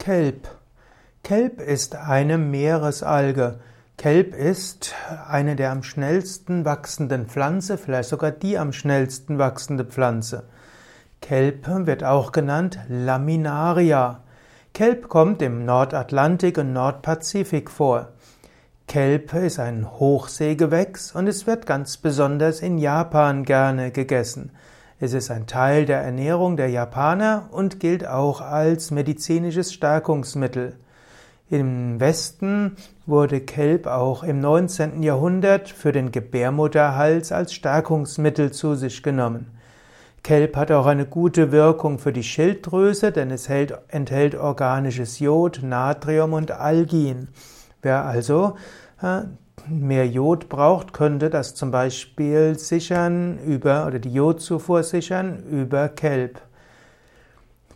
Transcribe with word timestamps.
Kelp. 0.00 0.48
Kelp 1.22 1.60
ist 1.60 1.94
eine 1.94 2.38
Meeresalge. 2.38 3.60
Kelp 3.98 4.34
ist 4.34 4.94
eine 5.28 5.56
der 5.56 5.72
am 5.72 5.82
schnellsten 5.82 6.64
wachsenden 6.64 7.26
Pflanze, 7.26 7.76
vielleicht 7.76 8.08
sogar 8.08 8.30
die 8.30 8.56
am 8.56 8.72
schnellsten 8.72 9.38
wachsende 9.38 9.84
Pflanze. 9.84 10.44
Kelp 11.20 11.66
wird 11.86 12.02
auch 12.02 12.32
genannt 12.32 12.78
Laminaria. 12.88 14.20
Kelp 14.72 15.10
kommt 15.10 15.42
im 15.42 15.66
Nordatlantik 15.66 16.56
und 16.56 16.72
Nordpazifik 16.72 17.70
vor. 17.70 18.08
Kelp 18.86 19.34
ist 19.34 19.60
ein 19.60 19.86
Hochseegewächs 19.86 21.14
und 21.14 21.26
es 21.26 21.46
wird 21.46 21.66
ganz 21.66 21.98
besonders 21.98 22.62
in 22.62 22.78
Japan 22.78 23.44
gerne 23.44 23.90
gegessen. 23.90 24.52
Es 25.02 25.14
ist 25.14 25.30
ein 25.30 25.46
Teil 25.46 25.86
der 25.86 26.02
Ernährung 26.02 26.58
der 26.58 26.68
Japaner 26.68 27.48
und 27.52 27.80
gilt 27.80 28.06
auch 28.06 28.42
als 28.42 28.90
medizinisches 28.90 29.72
Stärkungsmittel. 29.72 30.76
Im 31.48 31.98
Westen 31.98 32.76
wurde 33.06 33.40
Kelp 33.40 33.86
auch 33.86 34.22
im 34.22 34.40
19. 34.40 35.02
Jahrhundert 35.02 35.70
für 35.70 35.92
den 35.92 36.12
Gebärmutterhals 36.12 37.32
als 37.32 37.54
Stärkungsmittel 37.54 38.52
zu 38.52 38.74
sich 38.74 39.02
genommen. 39.02 39.46
Kelp 40.22 40.54
hat 40.54 40.70
auch 40.70 40.84
eine 40.84 41.06
gute 41.06 41.50
Wirkung 41.50 41.98
für 41.98 42.12
die 42.12 42.22
Schilddrüse, 42.22 43.10
denn 43.10 43.30
es 43.30 43.48
enthält 43.48 44.34
organisches 44.34 45.18
Jod, 45.18 45.60
Natrium 45.62 46.34
und 46.34 46.50
Algin. 46.50 47.28
Wer 47.80 48.04
also 48.04 48.56
äh, 49.00 49.22
mehr 49.68 50.06
Jod 50.06 50.48
braucht, 50.48 50.92
könnte 50.92 51.30
das 51.30 51.54
zum 51.54 51.70
Beispiel 51.70 52.58
sichern 52.58 53.38
über 53.38 53.86
oder 53.86 53.98
die 53.98 54.12
Jodzufuhr 54.12 54.82
sichern 54.82 55.42
über 55.50 55.88
Kelp. 55.88 56.40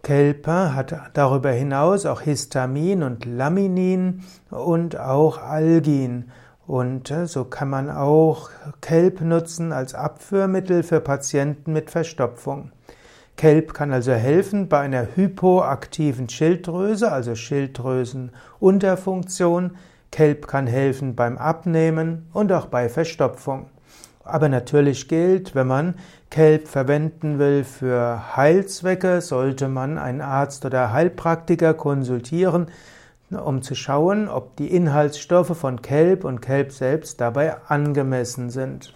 Kelp 0.03 0.47
hat 0.47 0.95
darüber 1.15 1.51
hinaus 1.51 2.05
auch 2.05 2.21
Histamin 2.21 3.03
und 3.03 3.25
Laminin 3.25 4.23
und 4.51 5.01
auch 5.01 5.39
Algin. 5.39 6.31
Und 6.67 7.11
äh, 7.11 7.27
so 7.27 7.45
kann 7.45 7.71
man 7.71 7.91
auch 7.91 8.51
Kelp 8.81 9.21
nutzen 9.21 9.73
als 9.73 9.95
Abführmittel 9.95 10.83
für 10.83 11.01
Patienten 11.01 11.73
mit 11.73 11.91
Verstopfung. 11.91 12.73
Kelp 13.37 13.75
kann 13.75 13.93
also 13.93 14.13
helfen 14.13 14.69
bei 14.69 14.79
einer 14.81 15.17
hypoaktiven 15.17 16.29
Schilddrüse, 16.29 17.11
also 17.11 17.35
Schilddrüsenunterfunktion, 17.35 19.73
Kelp 20.15 20.47
kann 20.47 20.69
helfen 20.69 21.17
beim 21.17 21.39
Abnehmen 21.39 22.29
und 22.33 22.53
auch 22.53 22.67
bei 22.67 22.89
Verstopfung. 22.89 23.67
Aber 24.23 24.49
natürlich 24.49 25.09
gilt, 25.09 25.57
wenn 25.57 25.67
man 25.67 25.95
Kelp 26.31 26.69
verwenden 26.69 27.41
will 27.41 27.65
für 27.65 28.37
Heilzwecke, 28.37 29.21
sollte 29.21 29.67
man 29.67 29.99
einen 29.99 30.21
Arzt 30.21 30.65
oder 30.65 30.93
Heilpraktiker 30.93 31.75
konsultieren, 31.75 32.69
um 33.29 33.61
zu 33.61 33.75
schauen, 33.75 34.29
ob 34.29 34.55
die 34.55 34.73
Inhaltsstoffe 34.73 35.59
von 35.59 35.83
Kelp 35.83 36.23
und 36.23 36.41
Kelp 36.41 36.71
selbst 36.71 37.21
dabei 37.21 37.57
angemessen 37.67 38.51
sind. 38.51 38.95